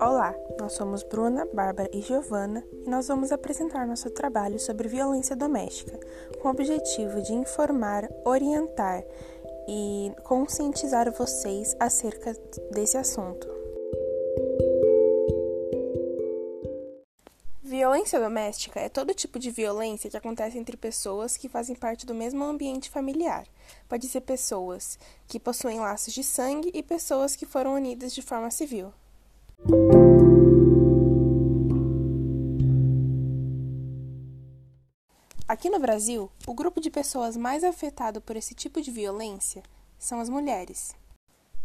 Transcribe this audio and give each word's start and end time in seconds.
Olá, 0.00 0.32
nós 0.60 0.74
somos 0.74 1.02
Bruna, 1.02 1.44
Bárbara 1.52 1.90
e 1.92 2.00
Giovana 2.00 2.64
e 2.86 2.88
nós 2.88 3.08
vamos 3.08 3.32
apresentar 3.32 3.84
nosso 3.84 4.08
trabalho 4.10 4.56
sobre 4.56 4.86
violência 4.86 5.34
doméstica, 5.34 5.98
com 6.40 6.46
o 6.46 6.50
objetivo 6.52 7.20
de 7.20 7.32
informar, 7.32 8.08
orientar 8.24 9.02
e 9.66 10.12
conscientizar 10.22 11.10
vocês 11.10 11.74
acerca 11.80 12.32
desse 12.70 12.96
assunto. 12.96 13.48
Violência 17.60 18.20
doméstica 18.20 18.78
é 18.78 18.88
todo 18.88 19.12
tipo 19.12 19.36
de 19.36 19.50
violência 19.50 20.08
que 20.08 20.16
acontece 20.16 20.56
entre 20.56 20.76
pessoas 20.76 21.36
que 21.36 21.48
fazem 21.48 21.74
parte 21.74 22.06
do 22.06 22.14
mesmo 22.14 22.44
ambiente 22.44 22.88
familiar. 22.88 23.48
Pode 23.88 24.06
ser 24.06 24.20
pessoas 24.20 24.96
que 25.26 25.40
possuem 25.40 25.80
laços 25.80 26.14
de 26.14 26.22
sangue 26.22 26.70
e 26.72 26.84
pessoas 26.84 27.34
que 27.34 27.44
foram 27.44 27.74
unidas 27.74 28.14
de 28.14 28.22
forma 28.22 28.48
civil. 28.48 28.92
Aqui 35.48 35.70
no 35.70 35.78
Brasil, 35.78 36.30
o 36.46 36.52
grupo 36.52 36.78
de 36.78 36.90
pessoas 36.90 37.34
mais 37.34 37.64
afetado 37.64 38.20
por 38.20 38.36
esse 38.36 38.54
tipo 38.54 38.82
de 38.82 38.90
violência 38.90 39.62
são 39.98 40.20
as 40.20 40.28
mulheres. 40.28 40.94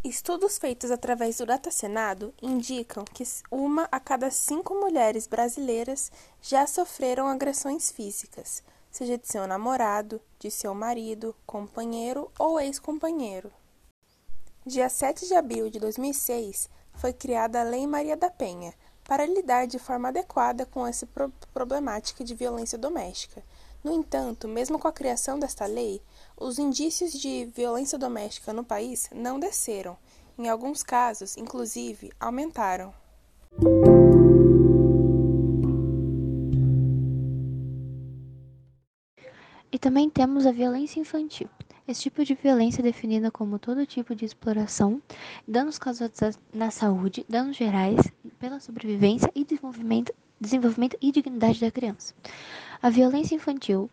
Estudos 0.02 0.58
feitos 0.58 0.90
através 0.90 1.36
do 1.36 1.46
Datacenado 1.46 2.34
indicam 2.42 3.04
que 3.04 3.26
uma 3.52 3.90
a 3.92 4.00
cada 4.00 4.32
cinco 4.32 4.74
mulheres 4.74 5.28
brasileiras 5.28 6.10
já 6.42 6.66
sofreram 6.66 7.28
agressões 7.28 7.92
físicas, 7.92 8.64
seja 8.90 9.18
de 9.18 9.28
seu 9.28 9.46
namorado, 9.46 10.22
de 10.40 10.50
seu 10.50 10.74
marido, 10.74 11.36
companheiro 11.46 12.32
ou 12.40 12.62
ex-companheiro. 12.62 13.52
Dia 14.66 14.88
7 14.88 15.28
de 15.28 15.34
abril 15.34 15.70
de 15.70 15.78
2006 15.78 16.70
foi 16.94 17.12
criada 17.12 17.60
a 17.60 17.64
Lei 17.64 17.86
Maria 17.86 18.16
da 18.16 18.30
Penha 18.30 18.74
para 19.04 19.26
lidar 19.26 19.68
de 19.68 19.78
forma 19.78 20.08
adequada 20.08 20.66
com 20.66 20.88
essa 20.88 21.06
problemática 21.54 22.24
de 22.24 22.34
violência 22.34 22.78
doméstica. 22.78 23.44
No 23.84 23.92
entanto, 23.92 24.48
mesmo 24.48 24.80
com 24.80 24.88
a 24.88 24.94
criação 24.94 25.38
desta 25.38 25.66
lei, 25.66 26.02
os 26.38 26.58
indícios 26.58 27.12
de 27.12 27.46
violência 27.54 27.98
doméstica 27.98 28.54
no 28.54 28.64
país 28.64 29.10
não 29.14 29.38
desceram. 29.38 29.98
Em 30.38 30.48
alguns 30.48 30.82
casos, 30.82 31.36
inclusive, 31.36 32.10
aumentaram. 32.18 32.94
E 39.70 39.78
também 39.78 40.10
temos 40.10 40.46
a 40.46 40.52
violência 40.52 41.02
infantil. 41.02 41.50
Esse 41.86 42.04
tipo 42.04 42.24
de 42.24 42.36
violência 42.36 42.80
é 42.80 42.84
definida 42.84 43.30
como 43.30 43.60
todo 43.60 43.86
tipo 43.86 44.16
de 44.16 44.24
exploração, 44.24 45.02
danos 45.46 45.78
causados 45.78 46.40
na 46.54 46.72
saúde, 46.72 47.26
danos 47.28 47.58
gerais 47.58 48.00
pela 48.40 48.62
sobrevivência 48.62 49.30
e 49.36 49.44
desenvolvimento, 49.44 50.14
desenvolvimento 50.44 50.98
e 51.02 51.12
dignidade 51.12 51.60
da 51.60 51.72
criança. 51.72 52.14
A 52.82 52.90
violência 52.90 53.36
infantil 53.36 53.90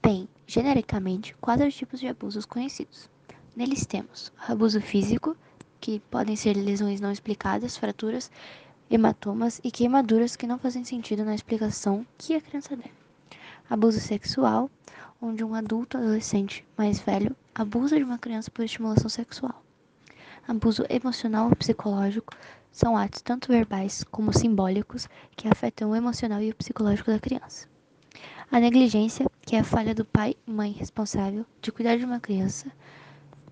tem, 0.00 0.28
genericamente, 0.46 1.34
quatro 1.40 1.70
tipos 1.72 1.98
de 1.98 2.06
abusos 2.06 2.44
conhecidos. 2.44 3.08
Neles 3.56 3.86
temos 3.86 4.30
abuso 4.46 4.80
físico, 4.80 5.36
que 5.80 6.00
podem 6.10 6.36
ser 6.36 6.54
lesões 6.56 7.00
não 7.00 7.10
explicadas, 7.10 7.76
fraturas, 7.76 8.30
hematomas 8.90 9.60
e 9.64 9.70
queimaduras 9.70 10.36
que 10.36 10.46
não 10.46 10.58
fazem 10.58 10.84
sentido 10.84 11.24
na 11.24 11.34
explicação 11.34 12.06
que 12.18 12.34
a 12.34 12.40
criança 12.40 12.76
der. 12.76 12.92
Abuso 13.68 13.98
sexual, 13.98 14.70
onde 15.20 15.42
um 15.42 15.54
adulto 15.54 15.96
adolescente 15.96 16.64
mais 16.76 17.00
velho 17.00 17.34
abusa 17.54 17.96
de 17.96 18.04
uma 18.04 18.18
criança 18.18 18.50
por 18.50 18.64
estimulação 18.64 19.08
sexual. 19.08 19.62
Abuso 20.46 20.84
emocional 20.88 21.48
ou 21.48 21.56
psicológico 21.56 22.32
são 22.76 22.94
atos 22.94 23.22
tanto 23.22 23.50
verbais 23.50 24.04
como 24.10 24.34
simbólicos 24.34 25.08
que 25.34 25.48
afetam 25.48 25.90
o 25.90 25.96
emocional 25.96 26.42
e 26.42 26.50
o 26.50 26.54
psicológico 26.54 27.10
da 27.10 27.18
criança. 27.18 27.66
A 28.52 28.60
negligência, 28.60 29.24
que 29.40 29.56
é 29.56 29.60
a 29.60 29.64
falha 29.64 29.94
do 29.94 30.04
pai 30.04 30.36
e 30.46 30.50
mãe 30.50 30.72
responsável 30.72 31.46
de 31.62 31.72
cuidar 31.72 31.96
de 31.96 32.04
uma 32.04 32.20
criança 32.20 32.70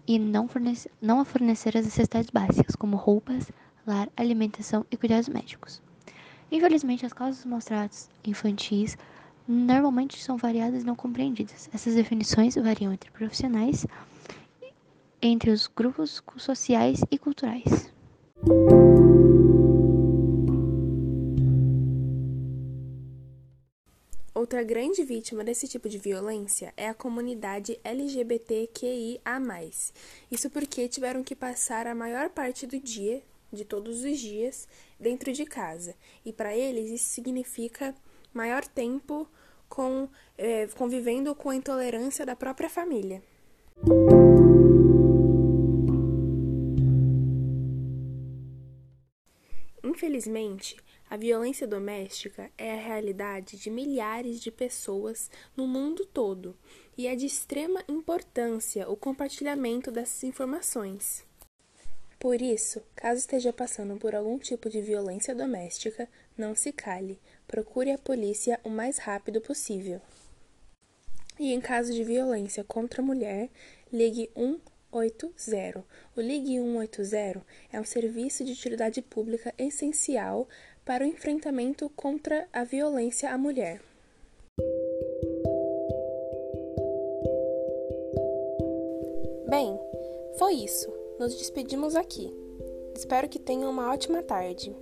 e 0.06 0.18
não, 0.18 0.46
fornece, 0.46 0.90
não 1.00 1.20
a 1.20 1.24
fornecer 1.24 1.74
as 1.74 1.86
necessidades 1.86 2.28
básicas, 2.28 2.76
como 2.76 2.98
roupas, 2.98 3.50
lar, 3.86 4.10
alimentação 4.14 4.84
e 4.90 4.96
cuidados 4.98 5.30
médicos. 5.30 5.80
Infelizmente, 6.52 7.06
as 7.06 7.14
causas 7.14 7.46
mostradas 7.46 8.10
infantis 8.26 8.98
normalmente 9.48 10.22
são 10.22 10.36
variadas 10.36 10.82
e 10.82 10.86
não 10.86 10.94
compreendidas. 10.94 11.70
Essas 11.72 11.94
definições 11.94 12.56
variam 12.56 12.92
entre 12.92 13.10
profissionais, 13.10 13.86
entre 15.22 15.50
os 15.50 15.66
grupos 15.66 16.22
sociais 16.36 17.00
e 17.10 17.16
culturais. 17.16 17.90
Outra 24.54 24.68
grande 24.68 25.02
vítima 25.02 25.42
desse 25.42 25.66
tipo 25.66 25.88
de 25.88 25.98
violência 25.98 26.72
é 26.76 26.88
a 26.88 26.94
comunidade 26.94 27.76
LGBTQIA. 27.82 29.20
Isso 30.30 30.48
porque 30.48 30.86
tiveram 30.86 31.24
que 31.24 31.34
passar 31.34 31.88
a 31.88 31.94
maior 31.94 32.30
parte 32.30 32.64
do 32.64 32.78
dia, 32.78 33.20
de 33.52 33.64
todos 33.64 34.04
os 34.04 34.16
dias, 34.16 34.68
dentro 35.00 35.32
de 35.32 35.44
casa. 35.44 35.96
E 36.24 36.32
para 36.32 36.56
eles 36.56 36.88
isso 36.88 37.08
significa 37.08 37.92
maior 38.32 38.64
tempo 38.64 39.28
com, 39.68 40.08
é, 40.38 40.68
convivendo 40.68 41.34
com 41.34 41.50
a 41.50 41.56
intolerância 41.56 42.24
da 42.24 42.36
própria 42.36 42.70
família. 42.70 43.20
Infelizmente, 49.82 50.76
a 51.14 51.16
violência 51.16 51.64
doméstica 51.64 52.50
é 52.58 52.72
a 52.72 52.76
realidade 52.76 53.56
de 53.56 53.70
milhares 53.70 54.40
de 54.40 54.50
pessoas 54.50 55.30
no 55.56 55.64
mundo 55.64 56.04
todo 56.04 56.56
e 56.98 57.06
é 57.06 57.14
de 57.14 57.24
extrema 57.24 57.84
importância 57.88 58.90
o 58.90 58.96
compartilhamento 58.96 59.92
dessas 59.92 60.24
informações. 60.24 61.24
Por 62.18 62.42
isso, 62.42 62.82
caso 62.96 63.20
esteja 63.20 63.52
passando 63.52 63.96
por 63.96 64.12
algum 64.12 64.40
tipo 64.40 64.68
de 64.68 64.82
violência 64.82 65.36
doméstica, 65.36 66.08
não 66.36 66.52
se 66.52 66.72
cale, 66.72 67.20
procure 67.46 67.92
a 67.92 67.98
polícia 67.98 68.58
o 68.64 68.68
mais 68.68 68.98
rápido 68.98 69.40
possível. 69.40 70.00
E 71.38 71.52
em 71.52 71.60
caso 71.60 71.92
de 71.92 72.02
violência 72.02 72.64
contra 72.64 73.00
a 73.00 73.04
mulher, 73.04 73.50
ligue 73.92 74.28
180. 74.34 75.84
O 76.16 76.20
Ligue 76.20 76.56
180 76.56 77.44
é 77.72 77.80
um 77.80 77.84
serviço 77.84 78.44
de 78.44 78.52
utilidade 78.52 79.02
pública 79.02 79.52
essencial 79.58 80.48
para 80.84 81.04
o 81.04 81.06
enfrentamento 81.06 81.90
contra 81.96 82.46
a 82.52 82.62
violência 82.62 83.30
à 83.30 83.38
mulher. 83.38 83.80
Bem, 89.48 89.78
foi 90.38 90.54
isso. 90.54 90.92
Nos 91.18 91.36
despedimos 91.36 91.94
aqui. 91.94 92.32
Espero 92.94 93.28
que 93.28 93.38
tenham 93.38 93.70
uma 93.70 93.92
ótima 93.92 94.22
tarde. 94.22 94.74